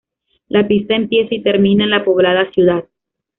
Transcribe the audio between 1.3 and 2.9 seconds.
y termina en la poblada ciudad.